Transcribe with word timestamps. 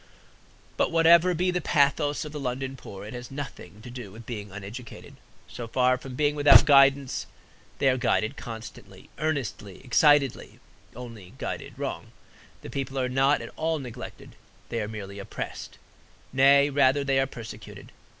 But 0.77 0.89
whatever 0.91 1.35
be 1.35 1.51
the 1.51 1.61
pathos 1.61 2.25
of 2.25 2.31
the 2.31 2.39
London 2.39 2.75
poor, 2.75 3.05
it 3.05 3.13
has 3.13 3.29
nothing 3.29 3.83
to 3.83 3.91
do 3.91 4.11
with 4.11 4.25
being 4.25 4.51
uneducated. 4.51 5.17
So 5.47 5.67
far 5.67 5.95
from 5.99 6.15
being 6.15 6.33
without 6.33 6.65
guidance, 6.65 7.27
they 7.77 7.87
are 7.87 7.97
guided 7.97 8.35
constantly, 8.35 9.09
earnestly, 9.19 9.79
excitedly; 9.85 10.59
only 10.95 11.35
guided 11.37 11.77
wrong. 11.77 12.13
The 12.63 12.83
poor 12.83 13.03
are 13.03 13.09
not 13.09 13.43
at 13.43 13.53
all 13.55 13.77
neglected, 13.77 14.35
they 14.69 14.81
are 14.81 14.87
merely 14.87 15.19
oppressed; 15.19 15.77
nay, 16.33 16.71
rather 16.71 17.03
they 17.03 17.19
are 17.19 17.27
persecuted. 17.27 17.91